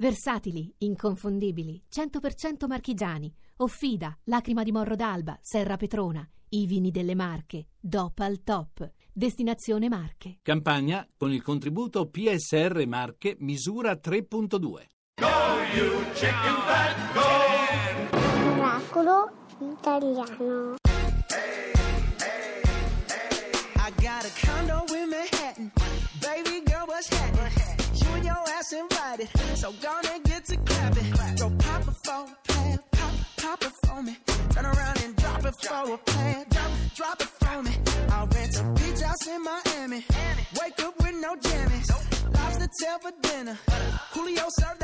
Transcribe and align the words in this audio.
Versatili, 0.00 0.74
inconfondibili, 0.78 1.82
100% 1.90 2.66
marchigiani. 2.66 3.30
Offida, 3.58 4.16
Lacrima 4.24 4.62
di 4.62 4.72
Morro 4.72 4.96
d'Alba, 4.96 5.38
Serra 5.42 5.76
Petrona. 5.76 6.26
I 6.52 6.64
vini 6.64 6.90
delle 6.90 7.14
Marche, 7.14 7.66
DOP 7.78 8.18
al 8.20 8.42
top. 8.42 8.90
Destinazione 9.12 9.90
Marche. 9.90 10.38
Campagna 10.40 11.06
con 11.18 11.30
il 11.34 11.42
contributo 11.42 12.08
PSR 12.08 12.82
Marche 12.86 13.36
misura 13.40 13.92
3.2. 13.92 14.86
Oracolo 18.56 19.30
italiano. 19.58 20.79
Ass. 29.22 29.60
So 29.60 29.72
gonna 29.82 30.18
get 30.24 30.44
to 30.46 30.56
clapping. 30.56 31.10
Go 31.36 31.50
pop 31.58 31.82
it 31.82 31.96
for 32.04 32.24
a 32.24 32.52
plan. 32.52 32.78
Pop, 32.92 33.12
pop 33.36 33.62
it 33.62 33.72
for 33.86 34.02
me. 34.02 34.16
Turn 34.50 34.66
around 34.66 35.02
and 35.04 35.16
drop 35.16 35.44
it 35.44 35.54
for 35.54 35.94
a 35.94 35.98
plan. 35.98 36.46
Drop, 36.50 36.70
drop 36.94 37.20
it 37.20 37.28
for 37.40 37.62
me. 37.62 37.72
I'll 38.10 38.26
rent 38.26 38.60
a 38.60 38.64
beach 38.78 39.00
house 39.00 39.26
in 39.26 39.42
Miami. 39.42 40.04
Wake 40.60 40.80
up 40.82 40.94
with 40.98 41.14
no 41.20 41.34
jammies. 41.36 41.88
Lobster 42.34 42.68
tail 42.80 42.98
for 42.98 43.12
dinner. 43.22 43.58
Julio 44.12 44.46
served 44.48 44.79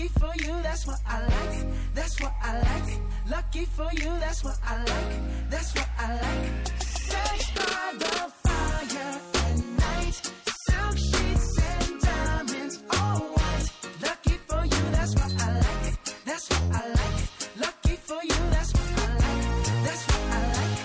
Lucky 0.00 0.12
for 0.18 0.32
you, 0.46 0.62
that's 0.62 0.86
what 0.86 0.98
I 1.06 1.20
like. 1.20 1.66
That's 1.94 2.20
what 2.22 2.32
I 2.42 2.58
like. 2.58 3.00
Lucky 3.30 3.66
for 3.66 3.90
you, 3.92 4.10
that's 4.18 4.42
what 4.42 4.58
I 4.66 4.78
like. 4.78 5.50
That's 5.50 5.74
what 5.74 5.88
I 5.98 6.12
like. 6.14 6.82
Sex 6.82 7.50
by 7.54 7.92
the 7.98 8.32
fire 8.42 9.20
at 9.44 9.58
night. 9.84 10.32
Silk 10.64 10.96
sheets 10.96 11.58
and 11.58 12.00
diamonds, 12.00 12.82
all 12.90 13.18
white. 13.36 13.68
Lucky 14.00 14.38
for 14.48 14.64
you, 14.64 14.90
that's 14.90 15.14
what 15.16 15.32
I 15.42 15.52
like. 15.52 16.24
That's 16.24 16.48
what 16.48 16.62
I 16.80 16.88
like. 16.88 17.20
Lucky 17.60 17.96
for 17.96 18.20
you, 18.24 18.40
that's 18.54 18.72
what 18.72 18.88
I 18.96 19.06
like. 19.20 19.44
That's 19.84 20.04
what 20.08 20.24
I 20.32 20.42
like. 20.56 20.78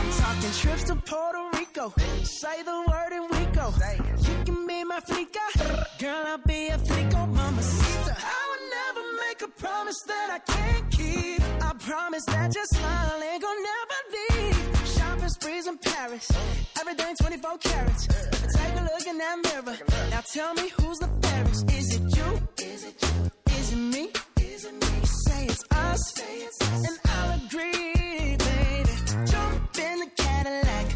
I'm 0.00 0.10
talking 0.10 0.54
trips 0.58 0.84
to 0.88 0.96
Puerto 0.96 1.42
Rico. 1.56 1.94
Say 2.24 2.62
the 2.64 2.75
I 10.36 10.38
can't 10.40 10.90
keep. 10.90 11.40
I 11.64 11.72
promise 11.78 12.24
that 12.26 12.54
your 12.54 12.66
smile 12.66 13.22
ain't 13.22 13.42
gonna 13.42 13.60
never 13.72 13.98
leave. 14.16 14.88
Shopping 14.94 15.28
sprees 15.30 15.66
in 15.66 15.78
Paris. 15.78 16.30
Everything 16.78 17.16
24 17.16 17.56
carats. 17.56 18.06
Take 18.06 18.74
a 18.80 18.82
look 18.82 19.06
in 19.06 19.16
that 19.16 19.36
mirror. 19.44 19.78
Now 20.10 20.20
tell 20.20 20.52
me 20.52 20.68
who's 20.78 20.98
the 20.98 21.08
fairest. 21.22 21.70
Is 21.72 21.94
it 21.96 22.02
you? 22.16 22.28
Is 22.66 22.84
it 22.84 23.02
you? 23.02 23.30
Is 23.54 23.72
it 23.72 23.76
me? 23.76 24.10
Is 24.42 24.64
it 24.66 24.74
me? 24.74 25.06
Say 25.06 25.46
it's 25.46 25.64
us. 25.70 26.12
Say 26.14 26.36
it's 26.46 26.60
us. 26.60 26.86
And 26.86 26.98
I'll 27.06 27.40
agree, 27.40 28.36
baby. 28.36 28.92
Jump 29.32 29.78
in 29.78 29.98
the 30.00 30.10
Cadillac. 30.18 30.95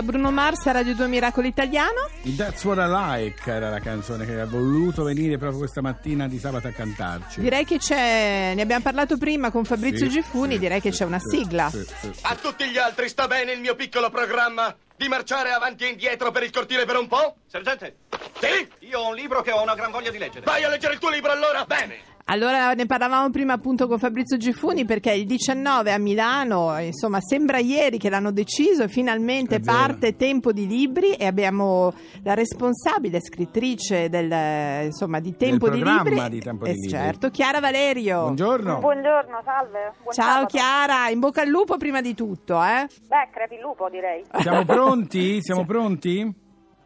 Bruno 0.00 0.30
Mars 0.30 0.64
a 0.66 0.72
Radio 0.72 0.94
2 0.94 1.06
Miracolo 1.08 1.46
Italiano. 1.46 2.08
That's 2.36 2.64
What 2.64 2.78
I 2.78 2.88
Like 2.88 3.50
era 3.50 3.68
la 3.68 3.80
canzone 3.80 4.24
che 4.24 4.40
ha 4.40 4.46
voluto 4.46 5.02
venire 5.02 5.36
proprio 5.38 5.58
questa 5.58 5.80
mattina 5.82 6.28
di 6.28 6.38
sabato 6.38 6.68
a 6.68 6.70
cantarci. 6.70 7.40
Direi 7.40 7.64
che 7.64 7.78
c'è, 7.78 8.52
ne 8.54 8.62
abbiamo 8.62 8.82
parlato 8.82 9.18
prima 9.18 9.50
con 9.50 9.64
Fabrizio 9.64 10.06
Sì, 10.06 10.12
Giffuni, 10.12 10.54
sì, 10.54 10.58
direi 10.60 10.80
che 10.80 10.92
sì, 10.92 10.98
c'è 10.98 11.04
una 11.04 11.18
sì, 11.18 11.36
sigla. 11.38 11.68
sì, 11.68 11.84
sì, 11.84 12.10
sì. 12.12 12.20
A 12.22 12.36
tutti 12.36 12.64
gli 12.68 12.78
altri 12.78 13.08
sta 13.08 13.26
bene 13.26 13.52
il 13.52 13.60
mio 13.60 13.74
piccolo 13.74 14.08
programma 14.10 14.74
di 14.96 15.08
marciare 15.08 15.50
avanti 15.50 15.84
e 15.84 15.88
indietro 15.88 16.30
per 16.30 16.44
il 16.44 16.50
cortile 16.52 16.84
per 16.84 16.96
un 16.96 17.08
po'? 17.08 17.36
Sergente, 17.50 17.96
Sì? 18.40 18.68
io 18.86 19.00
ho 19.00 19.08
un 19.08 19.14
libro 19.16 19.42
che 19.42 19.50
ho 19.50 19.60
una 19.60 19.74
gran 19.74 19.90
voglia 19.90 20.10
di 20.12 20.18
leggere. 20.18 20.44
Vai 20.44 20.62
a 20.62 20.68
leggere 20.68 20.94
il 20.94 21.00
tuo 21.00 21.10
libro 21.10 21.32
allora? 21.32 21.64
Bene. 21.64 21.98
Allora 22.26 22.72
ne 22.72 22.86
parlavamo 22.86 23.30
prima 23.30 23.52
appunto 23.54 23.88
con 23.88 23.98
Fabrizio 23.98 24.36
Giffuni 24.36 24.84
perché 24.84 25.12
il 25.12 25.26
19 25.26 25.92
a 25.92 25.98
Milano, 25.98 26.78
insomma 26.78 27.20
sembra 27.20 27.58
ieri 27.58 27.98
che 27.98 28.08
l'hanno 28.08 28.30
deciso 28.30 28.84
e 28.84 28.88
finalmente 28.88 29.58
parte 29.60 30.16
Tempo 30.16 30.52
di 30.52 30.66
Libri 30.66 31.12
e 31.14 31.26
abbiamo 31.26 31.92
la 32.22 32.34
responsabile 32.34 33.20
scrittrice 33.20 34.08
del, 34.08 34.84
insomma, 34.86 35.18
di 35.20 35.36
Tempo 35.36 35.68
di 35.68 35.80
programma 35.80 36.10
Libri. 36.22 36.28
di 36.30 36.40
Tempo 36.40 36.64
Eh, 36.64 36.72
di 36.72 36.80
Libri. 36.80 36.90
Certo, 36.90 37.30
Chiara 37.30 37.60
Valerio. 37.60 38.20
Buongiorno. 38.22 38.78
Buongiorno, 38.78 39.40
salve. 39.44 39.92
Buon 40.02 40.14
Ciao 40.14 40.24
sabato. 40.26 40.46
Chiara, 40.46 41.08
in 41.10 41.18
bocca 41.20 41.42
al 41.42 41.48
lupo 41.48 41.76
prima 41.76 42.00
di 42.00 42.14
tutto, 42.14 42.62
eh? 42.62 42.86
Beh, 43.08 43.28
crepi 43.32 43.54
il 43.54 43.60
lupo, 43.60 43.88
direi. 43.90 44.24
Siamo 44.40 44.64
pronti? 44.64 45.38
Siamo 45.42 45.64
pronti? 45.64 46.40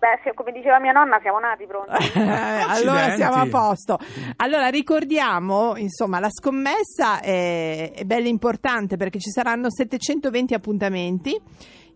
Beh, 0.07 0.35
come 0.35 0.53
diceva 0.53 0.79
mia 0.79 0.93
nonna, 0.93 1.19
siamo 1.21 1.41
nati 1.41 1.67
pronti. 1.67 1.91
allora 2.15 3.07
Accidenti. 3.07 3.17
siamo 3.17 3.35
a 3.35 3.47
posto. 3.51 3.99
Allora 4.37 4.69
ricordiamo, 4.69 5.75
insomma, 5.77 6.21
la 6.21 6.31
scommessa 6.31 7.21
è, 7.21 7.91
è 7.93 8.05
bella 8.05 8.29
importante 8.29 8.97
perché 8.97 9.19
ci 9.19 9.31
saranno 9.31 9.69
720 9.69 10.55
appuntamenti 10.55 11.37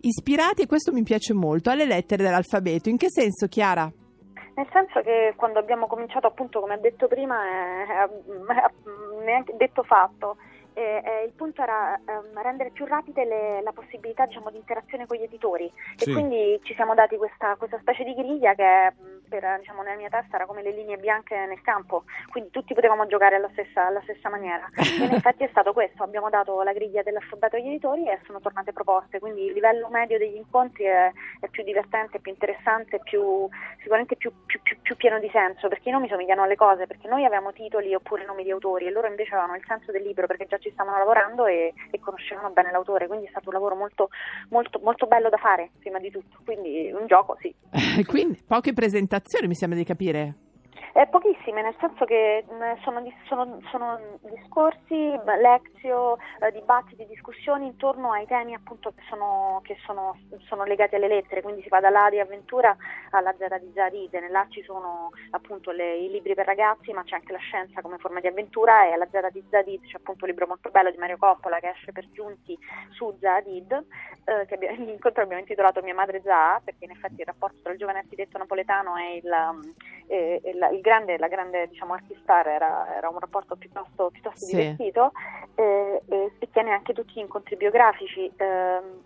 ispirati, 0.01 0.63
e 0.63 0.67
questo 0.67 0.93
mi 0.93 1.05
piace 1.05 1.35
molto, 1.35 1.71
alle 1.71 1.85
lettere 1.85 2.25
dell'alfabeto. 2.25 2.89
In 2.89 2.97
che 2.97 3.07
senso, 3.11 3.47
Chiara? 3.47 3.89
Nel 4.55 4.67
senso 4.73 5.01
che 5.03 5.35
quando 5.37 5.61
abbiamo 5.61 5.87
cominciato, 5.87 6.27
appunto, 6.27 6.59
come 6.59 6.75
ha 6.75 6.79
detto 6.79 7.07
prima, 7.07 7.37
è, 7.45 7.87
è- 7.87 8.09
è 8.53 9.25
neanche 9.25 9.55
detto 9.57 9.85
fatto. 9.85 10.37
E, 10.73 11.03
e 11.05 11.25
il 11.25 11.33
punto 11.33 11.63
era 11.63 11.99
ehm, 12.07 12.41
rendere 12.43 12.71
più 12.71 12.87
rapide 12.87 13.25
le- 13.25 13.61
la 13.63 13.73
possibilità 13.73 14.27
diciamo, 14.27 14.51
di 14.51 14.57
interazione 14.57 15.07
con 15.07 15.17
gli 15.17 15.23
editori 15.25 15.71
Sì. 15.97 16.09
e 16.11 16.13
quindi 16.13 16.61
ci 16.63 16.75
siamo 16.75 16.95
dati 16.95 17.17
questa, 17.17 17.57
questa 17.57 17.79
specie 17.81 18.05
di 18.05 18.15
griglia 18.15 18.55
che 18.55 18.93
mh, 18.97 19.20
per, 19.31 19.47
diciamo, 19.61 19.83
nella 19.83 19.97
mia 19.97 20.09
testa 20.09 20.35
era 20.35 20.45
come 20.45 20.63
le 20.63 20.73
linee 20.73 20.97
bianche 20.99 21.37
nel 21.47 21.63
campo, 21.63 22.03
quindi 22.29 22.51
tutti 22.51 22.75
potevamo 22.75 23.07
giocare 23.07 23.37
alla 23.37 23.49
stessa, 23.53 23.87
alla 23.87 24.03
stessa 24.03 24.29
maniera. 24.29 24.69
E 24.75 25.05
in 25.05 25.15
effetti 25.15 25.45
è 25.45 25.49
stato 25.51 25.73
questo, 25.73 26.03
abbiamo 26.03 26.29
dato 26.29 26.61
la 26.63 26.73
griglia 26.73 27.03
dell'alfabeto 27.03 27.57
agli 27.57 27.69
editori 27.69 28.09
e 28.09 28.19
sono 28.27 28.41
tornate 28.41 28.73
proposte, 28.73 29.21
quindi 29.21 29.47
il 29.47 29.53
livello 29.53 29.89
medio 29.89 30.19
degli 30.19 30.35
incontri 30.35 30.85
è, 30.85 31.13
è 31.39 31.49
più 31.49 31.63
divertente, 31.63 32.19
più 32.19 32.33
interessante, 32.33 32.99
più, 32.99 33.49
sicuramente 33.79 34.17
più, 34.17 34.33
più, 34.45 34.61
più, 34.63 34.77
più 34.83 34.97
pieno 34.97 35.21
di 35.21 35.31
senso, 35.33 35.69
perché 35.69 35.89
i 35.89 35.93
nomi 35.93 36.09
somigliano 36.09 36.43
alle 36.43 36.57
cose, 36.57 36.89
perché 36.89 37.07
noi 37.07 37.25
avevamo 37.25 37.53
titoli 37.53 37.95
oppure 37.95 38.27
nomi 38.27 38.43
di 38.43 38.51
autori 38.51 38.87
e 38.87 38.91
loro 38.91 39.07
invece 39.07 39.35
avevano 39.35 39.55
il 39.55 39.65
senso 39.65 39.93
del 39.93 40.03
libro 40.03 40.27
perché 40.27 40.47
già 40.47 40.59
ci 40.59 40.71
stavano 40.73 40.99
lavorando 40.99 41.47
e, 41.47 41.73
e 41.91 42.01
conoscevano 42.01 42.51
bene 42.51 42.73
l'autore, 42.73 43.07
quindi 43.07 43.27
è 43.27 43.31
stato 43.31 43.49
un 43.49 43.55
lavoro 43.55 43.77
molto, 43.77 44.09
molto, 44.49 44.81
molto 44.83 45.07
bello 45.07 45.29
da 45.29 45.37
fare 45.37 45.71
prima 45.79 46.01
di 46.01 46.11
tutto, 46.11 46.39
quindi 46.45 46.91
un 46.93 47.07
gioco 47.07 47.37
sì. 47.41 47.55
Quindi 48.11 48.43
poche 48.45 48.73
presentazioni 48.73 49.20
mi 49.47 49.55
sembra 49.55 49.79
di 49.79 49.85
capire. 49.85 50.35
Eh, 50.93 51.07
pochissime, 51.07 51.63
nel 51.63 51.75
senso 51.79 52.05
che 52.05 52.45
mh, 52.49 52.81
sono, 52.83 53.01
sono- 53.27 53.61
sono 53.71 53.99
discorsi, 54.23 55.13
lezio, 55.41 56.17
eh, 56.41 56.51
dibattiti, 56.51 57.07
discussioni 57.07 57.67
intorno 57.67 58.11
ai 58.11 58.27
temi 58.27 58.55
appunto 58.55 58.91
che, 58.93 59.03
sono, 59.09 59.61
che 59.63 59.77
sono- 59.87 60.65
legati 60.65 60.97
alle 60.97 61.07
lettere, 61.09 61.43
quindi 61.43 61.63
si 61.63 61.69
va 61.69 61.79
dall'A 61.81 62.11
di 62.11 62.19
avventura 62.19 62.77
alla 63.11 63.33
Z 63.39 63.59
di 63.61 63.71
Zadid, 63.73 64.13
nell'A 64.15 64.47
ci 64.51 64.63
sono 64.63 65.11
appunto 65.31 65.71
le- 65.71 65.97
i 65.97 66.11
libri 66.11 66.35
per 66.35 66.47
ragazzi, 66.47 66.93
ma 66.93 67.03
c'è 67.05 67.15
anche 67.15 67.33
la 67.33 67.39
scienza 67.39 67.81
come 67.83 67.99
forma 67.99 68.21
di 68.21 68.27
avventura. 68.27 68.87
E 68.87 68.93
alla 68.93 69.07
Z 69.11 69.31
di 69.31 69.45
Zadid 69.49 69.85
c'è 69.87 69.97
appunto 69.97 70.25
un 70.25 70.31
libro 70.31 70.47
molto 70.49 70.71
bello 70.71 70.91
di 70.91 70.97
Mario 70.99 71.17
Coppola 71.19 71.59
che 71.61 71.69
esce 71.71 71.93
per 71.93 72.09
giunti 72.11 72.59
su 72.91 73.17
Zadid, 73.21 73.73
eh, 74.25 74.47
che 74.47 74.55
abbiamo, 74.55 74.85
l'incontro 74.85 75.23
abbiamo 75.23 75.41
intitolato 75.41 75.83
Mia 75.83 75.95
madre 75.95 76.21
Za, 76.23 76.61
perché 76.65 76.85
in 76.85 76.91
effetti 76.91 77.21
il 77.21 77.27
rapporto 77.27 77.59
tra 77.63 77.73
il 77.73 77.79
giovane 77.79 77.99
architetto 77.99 78.39
napoletano 78.39 78.97
e 78.97 79.17
il, 79.17 79.31
um, 79.31 79.75
e- 80.07 80.41
e 80.43 80.55
la, 80.55 80.69
il 80.71 80.80
grande, 80.81 81.19
la 81.19 81.29
grande 81.29 81.69
diciamo, 81.69 81.95
artistar 81.95 82.47
era, 82.49 82.95
era 82.97 83.09
un 83.09 83.19
rapporto 83.19 83.57
piuttosto, 83.57 84.11
piuttosto 84.11 84.45
Sì. 84.45 84.57
divertito 84.57 85.13
eh, 85.55 86.03
e, 86.09 86.33
e 86.39 86.51
tiene 86.51 86.73
anche 86.73 86.93
tutti 86.93 87.13
gli 87.15 87.19
incontri 87.21 87.57
biografici. 87.57 88.31
ehm, 88.37 89.03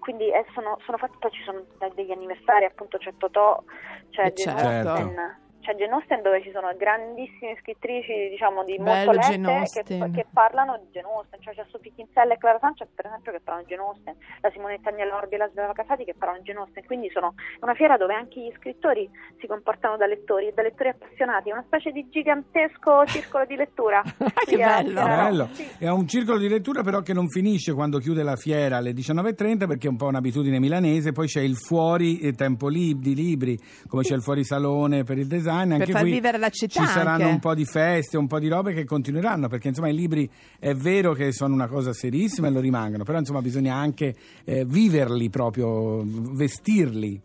quindi 0.00 0.30
eh, 0.30 0.46
sono, 0.54 0.78
sono 0.84 0.96
fatti, 0.96 1.16
poi 1.18 1.30
ci 1.30 1.42
sono 1.42 1.64
degli 1.94 2.10
anniversari, 2.10 2.64
appunto 2.64 2.96
c'è 2.98 3.12
Totò, 3.18 3.62
c'è 4.10 4.24
Eh, 4.26 4.32
certo. 4.34 5.12
C'è 5.60 5.74
Jane 5.74 5.92
Austen 5.92 6.22
dove 6.22 6.42
ci 6.42 6.50
sono 6.50 6.72
grandissime 6.76 7.56
scrittrici 7.60 8.28
diciamo 8.30 8.64
di 8.64 8.76
Bello 8.78 9.12
molto 9.12 9.64
che, 9.72 9.82
che 9.84 10.26
parlano 10.32 10.78
di 10.78 10.88
Jane 10.90 11.08
Austen, 11.08 11.40
cioè 11.40 11.54
c'è 11.54 11.64
Sophie 11.70 11.92
Kinsella 11.94 12.34
e 12.34 12.38
Clara 12.38 12.58
Sanchez 12.58 12.88
per 12.94 13.06
esempio 13.06 13.32
che 13.32 13.40
parlano 13.40 13.66
di 13.66 13.74
Jane 13.74 13.86
Austen, 13.86 14.16
la 14.40 14.50
Simonetta 14.50 14.90
Agnelorbi 14.90 15.34
e 15.34 15.38
la 15.38 15.48
Sveva 15.48 15.72
Casati 15.72 16.04
che 16.04 16.14
parlano 16.14 16.40
di 16.40 16.46
Jane 16.48 16.60
Austen, 16.60 16.84
quindi 16.86 17.10
sono 17.10 17.34
è 17.36 17.64
una 17.64 17.74
fiera 17.74 17.96
dove 17.96 18.14
anche 18.14 18.40
gli 18.40 18.52
scrittori 18.56 19.08
si 19.38 19.46
comportano 19.46 19.96
da 19.96 20.06
lettori 20.06 20.48
e 20.48 20.52
da 20.52 20.62
lettori 20.62 20.90
appassionati, 20.90 21.50
una 21.50 21.64
specie 21.66 21.90
di 21.90 22.08
gigantesco 22.08 23.04
circolo 23.06 23.44
di 23.44 23.56
lettura. 23.56 24.02
Che 24.40 24.46
Sì, 24.46 24.54
eh, 24.54 24.64
bello. 24.64 25.00
eh, 25.00 25.04
Bello. 25.04 25.48
sì. 25.52 25.68
È 25.78 25.88
un 25.88 26.06
circolo 26.08 26.38
di 26.38 26.48
lettura 26.48 26.82
però 26.82 27.00
che 27.00 27.12
non 27.12 27.28
finisce 27.28 27.74
quando 27.74 27.98
chiude 27.98 28.22
la 28.22 28.36
fiera 28.36 28.78
alle 28.78 28.92
19.30 28.92 29.66
perché 29.66 29.86
è 29.86 29.90
un 29.90 29.96
po' 29.96 30.06
un'abitudine 30.06 30.58
milanese, 30.58 31.12
poi 31.12 31.26
c'è 31.26 31.40
il 31.40 31.56
fuori 31.56 32.18
eh, 32.20 32.32
tempo 32.32 32.68
lib- 32.68 33.00
di 33.02 33.14
libri, 33.14 33.58
come 33.86 34.02
c'è 34.02 34.14
il 34.14 34.22
fuori 34.22 34.44
salone 34.44 35.04
per 35.04 35.18
il 35.18 35.26
design, 35.26 35.59
anche 35.60 35.92
far 35.92 36.02
qui 36.02 36.12
vivere 36.12 36.38
la 36.38 36.50
città 36.50 36.80
ci 36.80 36.86
saranno 36.86 37.22
anche. 37.22 37.34
un 37.34 37.38
po' 37.38 37.54
di 37.54 37.64
feste, 37.64 38.16
un 38.16 38.26
po' 38.26 38.38
di 38.38 38.48
robe 38.48 38.72
che 38.72 38.84
continueranno, 38.84 39.48
perché 39.48 39.68
insomma 39.68 39.88
i 39.88 39.94
libri 39.94 40.28
è 40.58 40.74
vero 40.74 41.12
che 41.12 41.32
sono 41.32 41.54
una 41.54 41.68
cosa 41.68 41.92
serissima 41.92 42.48
e 42.48 42.50
lo 42.50 42.60
rimangono, 42.60 43.04
però 43.04 43.18
insomma 43.18 43.40
bisogna 43.40 43.74
anche 43.74 44.14
eh, 44.44 44.64
viverli 44.64 45.30
proprio, 45.30 46.02
vestirli. 46.04 47.20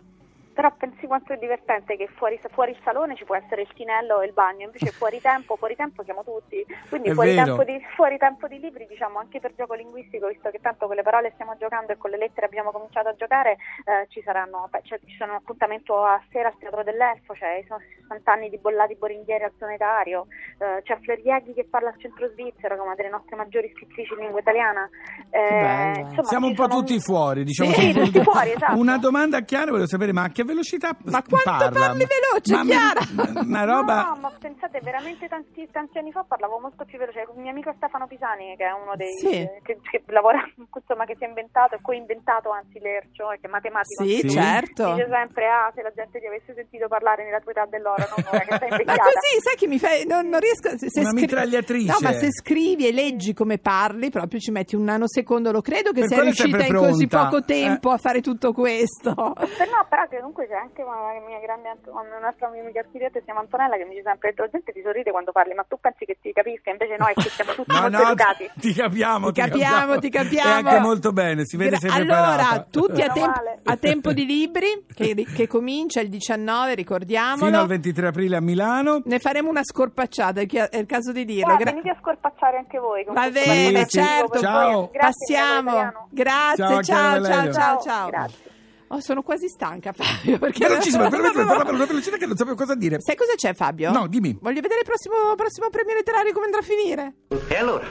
Però 0.53 0.73
pensi 1.05 1.07
quanto 1.07 1.33
è 1.33 1.37
divertente 1.37 1.95
che 1.95 2.07
fuori, 2.15 2.39
fuori 2.51 2.71
il 2.71 2.79
salone 2.83 3.15
ci 3.15 3.23
può 3.23 3.35
essere 3.35 3.61
il 3.61 3.69
tinello 3.73 4.21
e 4.21 4.27
il 4.27 4.33
bagno, 4.33 4.65
invece 4.65 4.91
fuori 4.91 5.21
tempo, 5.21 5.55
fuori 5.55 5.75
tempo 5.75 6.03
siamo 6.03 6.23
tutti, 6.23 6.65
quindi 6.89 7.13
fuori 7.13 7.35
tempo, 7.35 7.63
di, 7.63 7.79
fuori 7.95 8.17
tempo 8.17 8.47
di 8.47 8.59
libri 8.59 8.85
diciamo 8.87 9.19
anche 9.19 9.39
per 9.39 9.53
gioco 9.55 9.73
linguistico, 9.73 10.27
visto 10.27 10.49
che 10.49 10.59
tanto 10.59 10.87
con 10.87 10.95
le 10.95 11.03
parole 11.03 11.31
stiamo 11.33 11.55
giocando 11.57 11.93
e 11.93 11.97
con 11.97 12.09
le 12.09 12.17
lettere 12.17 12.47
abbiamo 12.47 12.71
cominciato 12.71 13.09
a 13.09 13.15
giocare, 13.15 13.57
eh, 13.85 14.07
ci 14.09 14.21
saranno 14.23 14.69
cioè, 14.83 14.99
ci 15.05 15.15
sono 15.17 15.31
un 15.31 15.37
appuntamento 15.37 16.03
a 16.03 16.21
sera 16.31 16.49
al 16.49 16.57
Teatro 16.57 16.83
dell'Elfo, 16.83 17.35
cioè 17.35 17.63
sono 17.67 17.79
60 18.01 18.31
anni 18.31 18.49
di 18.49 18.57
Bollati 18.57 18.95
Boringhieri 18.95 19.43
al 19.43 19.53
Zonetario, 19.57 20.27
eh, 20.59 20.81
c'è 20.83 20.97
Florieghi 21.01 21.53
che 21.53 21.65
parla 21.69 21.89
al 21.89 21.99
centro 21.99 22.29
svizzero, 22.31 22.75
che 22.75 22.81
è 22.81 22.85
una 22.85 22.95
delle 22.95 23.09
nostre 23.09 23.35
maggiori 23.35 23.71
scrittrici 23.75 24.13
in 24.13 24.19
lingua 24.19 24.39
italiana. 24.39 24.89
Eh, 25.29 25.39
bello. 25.39 25.99
insomma, 25.99 26.27
Siamo 26.27 26.47
un 26.47 26.55
po' 26.55 26.67
tutti 26.67 26.99
fuori, 26.99 27.43
diciamo. 27.43 27.71
Sì, 27.71 27.93
tutti 27.93 28.21
fuori, 28.21 28.51
esatto. 28.55 28.77
Una 28.77 28.97
domanda 28.97 29.41
Chiara, 29.41 29.71
volevo 29.71 29.87
sapere, 29.87 30.13
ma 30.13 30.23
a 30.23 30.29
che 30.29 30.43
velocità 30.43 30.94
Ma 31.03 31.21
quanto 31.21 31.49
parla? 31.69 31.69
parli 31.71 32.05
veloce, 32.05 32.53
Ma- 32.55 32.63
Chiara? 32.63 33.41
Una 33.41 33.63
roba... 33.63 34.03
No, 34.03 34.15
ma 34.21 34.31
pensate, 34.39 34.79
veramente 34.81 35.27
tanti, 35.27 35.67
tanti 35.71 35.97
anni 35.97 36.11
fa 36.11 36.23
parlavo 36.27 36.59
molto 36.59 36.85
più 36.85 36.97
veloce. 36.97 37.25
Un 37.33 37.41
mio 37.41 37.51
amico 37.51 37.73
Stefano 37.77 38.07
Pisani, 38.07 38.55
che 38.57 38.65
è 38.65 38.71
uno 38.71 38.95
dei 38.95 39.13
Sì. 39.17 39.29
eh, 39.31 39.59
che, 39.63 39.79
che 39.89 40.03
lavora, 40.07 40.43
insomma, 40.55 41.05
che 41.05 41.15
si 41.17 41.23
è 41.23 41.27
inventato 41.27 41.75
e 41.75 41.79
coinventato 41.81 42.51
anzi 42.51 42.79
l'ercio, 42.79 43.31
e 43.31 43.39
che 43.39 43.47
è 43.47 43.49
matematico. 43.49 44.03
Sì, 44.03 44.21
lui, 44.21 44.31
certo. 44.31 44.93
Dice 44.93 45.07
sempre, 45.09 45.45
ah, 45.47 45.71
se 45.75 45.81
la 45.81 45.91
gente 45.95 46.19
ti 46.19 46.25
avesse 46.25 46.53
sentito 46.53 46.87
parlare 46.87 47.23
nella 47.23 47.39
tua 47.39 47.51
età 47.51 47.65
dell'oro, 47.65 48.03
non 48.15 48.25
ora 48.31 48.39
che 48.39 48.57
sei 48.57 48.69
Ma 48.85 48.97
così, 48.97 49.41
sai 49.41 49.55
che 49.55 49.67
mi 49.67 49.79
fai. 49.79 50.05
Non, 50.05 50.27
non 50.29 50.39
riesco. 50.39 50.69
Se, 50.77 50.89
se 50.89 50.99
Una 51.01 51.09
scri- 51.09 51.21
mitragliatrice. 51.21 51.91
No, 51.91 51.97
ma 52.01 52.11
se 52.13 52.31
scrivi 52.31 52.87
e 52.87 52.91
leggi 52.91 53.33
come 53.33 53.57
parli, 53.57 54.09
proprio 54.09 54.39
ci 54.39 54.51
metti 54.51 54.75
un 54.75 54.83
nanosecondo. 54.83 55.51
Lo 55.51 55.61
credo 55.61 55.91
che 55.91 56.01
Per 56.01 56.09
sei 56.09 56.21
riuscita 56.21 56.65
in 56.65 56.75
così 56.75 57.07
poco 57.07 57.43
tempo 57.43 57.89
a 57.91 57.97
fare 57.97 58.21
tutto 58.21 58.53
questo. 58.53 59.13
Per 59.13 59.69
no, 59.69 59.85
però 59.89 60.07
che 60.07 60.17
comunque 60.17 60.47
c'è 60.47 60.55
anche 60.55 60.83
una 60.91 61.25
mia 61.25 61.39
grande 61.39 61.73
un'altra 61.85 62.49
mia 62.49 62.61
amica 62.61 62.79
architetta, 62.79 63.19
si 63.19 63.25
chiama 63.25 63.39
Antonella, 63.41 63.77
che 63.77 63.83
mi 63.85 63.91
dice 63.95 64.03
sempre 64.03 64.33
la 64.35 64.47
gente 64.49 64.71
ti 64.71 64.81
sorride 64.81 65.11
quando 65.11 65.31
parli, 65.31 65.53
ma 65.53 65.63
tu 65.63 65.77
pensi 65.79 66.05
che 66.05 66.17
ti 66.21 66.31
capisca, 66.31 66.69
invece 66.69 66.95
no, 66.97 67.07
è 67.07 67.13
che 67.13 67.29
siamo 67.29 67.53
tutti 67.53 67.73
No, 67.73 67.81
molto 67.81 67.97
no, 67.97 68.03
educati. 68.09 68.49
ti 68.59 68.73
capiamo, 68.73 69.31
Ti 69.31 69.41
capiamo, 69.41 69.99
ti 69.99 70.09
capiamo. 70.09 70.49
E 70.49 70.53
anche 70.73 70.79
molto 70.79 71.11
bene, 71.11 71.45
si 71.45 71.57
vede 71.57 71.77
Gra- 71.77 71.79
sei 71.79 72.01
allora, 72.01 72.65
tutti 72.69 73.01
a, 73.01 73.11
male. 73.15 73.59
a 73.63 73.77
tempo 73.77 74.13
di 74.13 74.25
libri, 74.25 74.85
che, 74.93 75.13
che 75.35 75.47
comincia 75.47 76.01
il 76.01 76.09
19, 76.09 76.75
ricordiamolo. 76.75 77.45
Fino 77.45 77.59
al 77.59 77.67
23 77.67 78.07
aprile 78.07 78.35
a 78.37 78.41
Milano. 78.41 79.01
Ne 79.05 79.19
faremo 79.19 79.49
una 79.49 79.63
scorpacciata, 79.63 80.41
è 80.41 80.77
il 80.77 80.85
caso 80.85 81.11
di 81.11 81.25
dirlo. 81.25 81.55
Gra- 81.55 81.71
venite 81.71 81.89
a 81.89 81.97
scorpacciare 81.99 82.57
anche 82.57 82.77
voi. 82.79 83.03
Va 83.05 83.29
bene, 83.29 83.85
certo. 83.87 84.39
Ciao. 84.39 84.89
Grazie, 84.91 85.35
Passiamo. 85.35 86.07
Grazie, 86.11 86.55
Ciao, 86.65 86.81
ciao, 86.81 87.23
ciao, 87.23 87.51
ciao, 87.51 87.81
ciao. 87.81 88.09
Grazie. 88.09 88.53
Oh, 88.89 88.99
sono 88.99 89.21
quasi 89.23 89.47
stanca, 89.47 89.91
Fabio. 89.97 90.37
Perché 90.37 90.67
Velocissimo, 90.67 91.09
velocissimo, 91.09 91.45
parla 91.45 91.63
per 91.65 91.73
una 91.73 91.85
velocità 91.85 92.17
che 92.17 92.25
non 92.25 92.35
sapevo 92.35 92.55
cosa 92.55 92.75
dire. 92.75 92.99
Sai 92.99 93.15
cosa 93.15 93.33
c'è, 93.35 93.53
Fabio? 93.53 93.91
No, 93.91 94.07
dimmi. 94.07 94.37
Voglio 94.41 94.61
vedere 94.61 94.81
il 94.81 94.85
prossimo, 94.85 95.35
prossimo 95.35 95.69
premio 95.69 95.95
letterario 95.95 96.31
come 96.33 96.45
andrà 96.45 96.59
a 96.59 96.63
finire. 96.63 97.13
E 97.47 97.55
allora? 97.55 97.85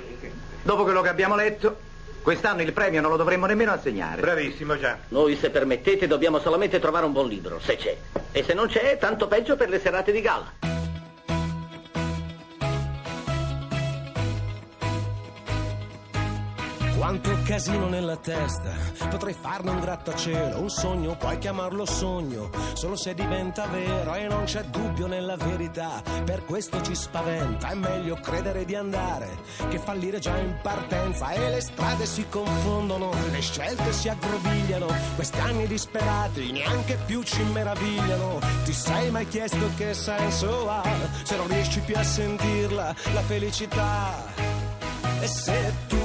Dopo 0.62 0.82
quello 0.84 1.02
che 1.02 1.08
abbiamo 1.08 1.34
letto, 1.34 1.76
quest'anno 2.22 2.62
il 2.62 2.72
premio 2.72 3.00
non 3.00 3.10
lo 3.10 3.16
dovremmo 3.16 3.46
nemmeno 3.46 3.72
assegnare. 3.72 4.20
Bravissimo, 4.20 4.78
già. 4.78 4.98
Noi, 5.08 5.36
se 5.36 5.50
permettete, 5.50 6.06
dobbiamo 6.06 6.38
solamente 6.38 6.78
trovare 6.78 7.06
un 7.06 7.12
buon 7.12 7.28
libro, 7.28 7.58
se 7.60 7.76
c'è. 7.76 7.96
E 8.32 8.42
se 8.42 8.54
non 8.54 8.68
c'è, 8.68 8.96
tanto 8.98 9.26
peggio 9.28 9.56
per 9.56 9.68
le 9.68 9.80
serate 9.80 10.12
di 10.12 10.20
gala. 10.20 10.73
Quanto 17.04 17.36
casino 17.44 17.86
nella 17.90 18.16
testa, 18.16 18.72
potrei 19.10 19.34
farne 19.38 19.68
un 19.68 19.78
grattacielo, 19.78 20.58
un 20.58 20.70
sogno, 20.70 21.14
puoi 21.16 21.36
chiamarlo 21.36 21.84
sogno, 21.84 22.48
solo 22.72 22.96
se 22.96 23.12
diventa 23.12 23.66
vero 23.66 24.14
e 24.14 24.26
non 24.26 24.44
c'è 24.44 24.62
dubbio 24.64 25.06
nella 25.06 25.36
verità, 25.36 26.02
per 26.24 26.46
questo 26.46 26.80
ci 26.80 26.94
spaventa, 26.94 27.68
è 27.68 27.74
meglio 27.74 28.14
credere 28.14 28.64
di 28.64 28.74
andare 28.74 29.28
che 29.68 29.78
fallire 29.78 30.18
già 30.18 30.34
in 30.38 30.56
partenza. 30.62 31.30
E 31.32 31.50
le 31.50 31.60
strade 31.60 32.06
si 32.06 32.24
confondono, 32.30 33.10
le 33.30 33.40
scelte 33.42 33.92
si 33.92 34.08
aggrovigliano, 34.08 34.86
questi 35.14 35.40
anni 35.40 35.66
disperati 35.66 36.52
neanche 36.52 36.98
più 37.04 37.22
ci 37.22 37.42
meravigliano, 37.42 38.38
ti 38.64 38.72
sei 38.72 39.10
mai 39.10 39.28
chiesto 39.28 39.70
che 39.76 39.92
senso 39.92 40.70
ha 40.70 40.82
se 41.22 41.36
non 41.36 41.48
riesci 41.48 41.80
più 41.80 41.98
a 41.98 42.02
sentirla, 42.02 42.94
la 43.12 43.20
felicità? 43.20 44.32
E 45.20 45.26
se 45.26 45.72
tutto 45.86 46.03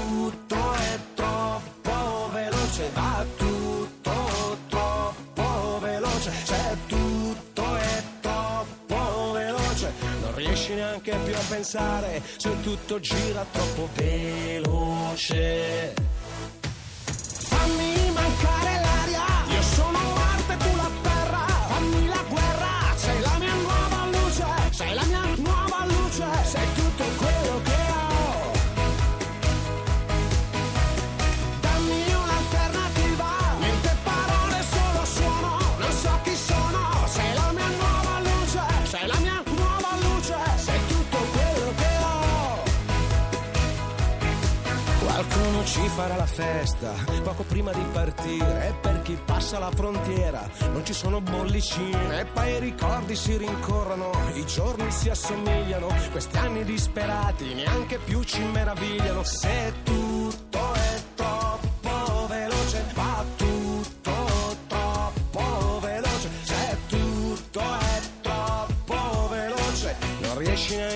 neanche 11.10 11.18
più 11.18 11.36
a 11.36 11.44
pensare, 11.50 12.22
se 12.38 12.62
tutto 12.62 13.00
gira 13.00 13.46
troppo 13.52 13.90
veloce. 13.96 15.30
Fare 46.10 46.18
la 46.18 46.26
festa 46.26 46.94
poco 47.22 47.44
prima 47.44 47.72
di 47.72 47.84
partire 47.92 48.76
per 48.82 49.02
chi 49.04 49.18
passa 49.24 49.60
la 49.60 49.70
frontiera 49.70 50.50
non 50.72 50.84
ci 50.84 50.94
sono 50.94 51.22
bollicine 51.22 52.22
e 52.22 52.26
poi 52.26 52.54
i 52.54 52.60
ricordi 52.60 53.16
si 53.16 53.38
rincorrono 53.38 54.10
i 54.34 54.46
giorni 54.46 54.90
si 54.92 55.10
assomigliano 55.10 55.88
questi 56.12 56.38
anni 56.38 56.64
disperati 56.64 57.54
neanche 57.54 58.00
più 58.00 58.24
ci 58.24 58.42
meravigliano. 58.42 59.24
Se 59.24 59.74
tutto 59.84 60.74
è 60.74 60.90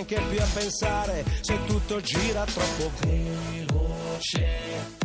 neanche 0.03 0.21
più 0.29 0.41
a 0.41 0.47
pensare 0.53 1.23
se 1.41 1.57
tutto 1.65 2.01
gira 2.01 2.43
troppo 2.45 2.91
veloce 2.99 5.02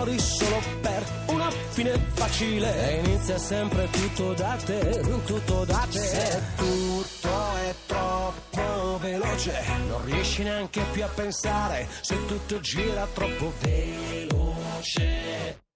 fuori 0.00 0.18
solo 0.18 0.62
per 0.80 1.04
una 1.26 1.50
fine 1.50 1.92
facile. 2.14 2.90
E 2.90 3.04
inizia 3.04 3.38
sempre 3.38 3.88
tutto 3.90 4.32
da 4.32 4.56
te, 4.64 5.00
tutto 5.26 5.64
da 5.64 5.86
te. 5.90 5.98
Se 5.98 6.42
tutto 6.56 7.56
è 7.56 7.74
troppo 7.86 8.98
veloce, 8.98 9.52
non 9.88 10.04
riesci 10.04 10.42
neanche 10.42 10.82
più 10.92 11.04
a 11.04 11.08
pensare. 11.08 11.86
Se 12.00 12.16
tutto 12.26 12.60
gira 12.60 13.06
troppo 13.12 13.52
veloce. 13.60 15.68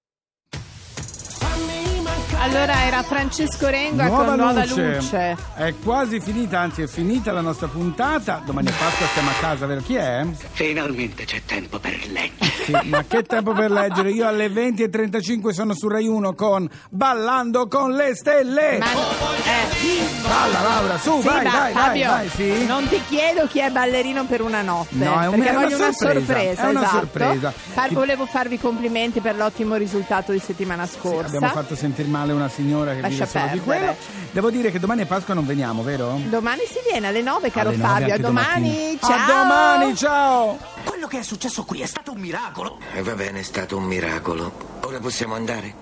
Allora 2.44 2.84
era 2.84 3.02
Francesco 3.02 3.68
Renga 3.68 4.04
Nuova 4.04 4.24
con 4.26 4.36
Nuova 4.36 4.64
luce. 4.66 4.94
Luce. 4.96 5.36
È 5.54 5.74
quasi 5.82 6.20
finita, 6.20 6.60
anzi 6.60 6.82
è 6.82 6.86
finita 6.86 7.32
la 7.32 7.40
nostra 7.40 7.68
puntata. 7.68 8.42
Domani 8.44 8.68
a 8.68 8.72
Pasqua 8.78 9.06
stiamo 9.06 9.30
a 9.30 9.34
casa, 9.40 9.64
vero? 9.64 9.80
Chi 9.80 9.94
è? 9.94 10.26
Finalmente 10.52 11.24
c'è 11.24 11.40
tempo 11.46 11.78
per 11.78 11.98
leggere. 12.06 12.52
Sì, 12.64 12.72
ma 12.84 13.02
che 13.08 13.22
tempo 13.22 13.52
per 13.52 13.70
leggere? 13.70 14.10
Io 14.10 14.26
alle 14.28 14.48
20.35 14.48 15.48
sono 15.52 15.72
su 15.74 15.88
Rai 15.88 16.06
1 16.06 16.34
con 16.34 16.68
Ballando 16.90 17.66
con 17.66 17.92
le 17.92 18.14
stelle. 18.14 18.76
Ma 18.78 18.92
eh, 18.92 20.22
Balla 20.22 20.60
Laura, 20.60 20.98
su, 20.98 21.20
sì, 21.20 21.26
vai, 21.26 21.44
vai, 21.44 21.72
Fabio, 21.72 22.06
vai, 22.10 22.28
vai, 22.28 22.28
sì. 22.28 22.66
non 22.66 22.86
ti 22.88 23.00
chiedo 23.08 23.46
chi 23.46 23.60
è 23.60 23.70
ballerino 23.70 24.24
per 24.24 24.40
una 24.42 24.60
notte, 24.62 24.94
No, 24.96 25.20
è 25.20 25.26
un- 25.28 25.34
perché 25.34 25.48
è 25.48 25.50
una 25.54 25.60
voglio 25.64 25.76
una 25.76 25.92
sorpresa, 25.92 26.24
sorpresa. 26.26 26.62
è 26.62 26.70
una 26.70 26.80
esatto. 26.80 26.96
sorpresa. 26.96 27.52
Far- 27.72 27.92
volevo 27.92 28.26
farvi 28.26 28.58
complimenti 28.58 29.20
per 29.20 29.36
l'ottimo 29.36 29.76
risultato 29.76 30.32
di 30.32 30.38
settimana 30.38 30.86
scorsa. 30.86 31.26
Abbiamo 31.36 31.48
fatto 31.54 31.74
sentire 31.74 32.08
male 32.08 32.32
una 32.34 32.48
signora 32.48 32.94
che 32.94 33.00
Lascia 33.00 33.24
vive 33.24 33.26
solo 33.26 33.44
di 33.52 33.58
perdere. 33.60 33.78
quello. 33.96 33.96
Devo 34.32 34.50
dire 34.50 34.70
che 34.70 34.78
domani 34.78 35.02
a 35.02 35.06
Pasqua 35.06 35.34
non 35.34 35.46
veniamo, 35.46 35.82
vero? 35.82 36.18
Domani 36.28 36.62
si 36.66 36.78
viene 36.90 37.06
alle 37.08 37.22
9, 37.22 37.50
caro 37.50 37.68
Alle 37.70 37.78
nove 37.78 37.88
Fabio. 37.92 38.14
A 38.14 38.18
domani, 38.18 38.70
domattina. 38.70 38.98
ciao. 39.00 39.16
A 39.16 39.26
domani, 39.42 39.96
ciao! 39.96 40.58
Quello 40.84 41.06
che 41.06 41.18
è 41.18 41.22
successo 41.22 41.64
qui 41.64 41.80
è 41.82 41.86
stato 41.86 42.12
un 42.12 42.18
miracolo. 42.20 42.78
E 42.92 43.02
va 43.02 43.14
bene, 43.14 43.40
è 43.40 43.42
stato 43.42 43.76
un 43.76 43.84
miracolo. 43.84 44.52
Ora 44.82 44.98
possiamo 44.98 45.34
andare? 45.34 45.76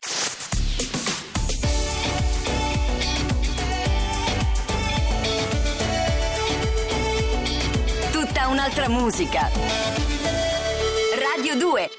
Tutta 8.10 8.48
un'altra 8.48 8.88
musica. 8.88 9.48
Radio 11.36 11.56
2 11.56 11.90